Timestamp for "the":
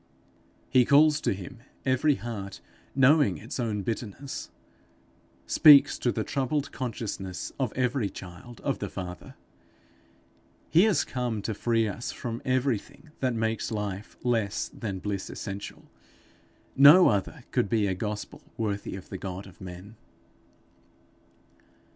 6.11-6.23, 8.79-8.89, 19.09-19.19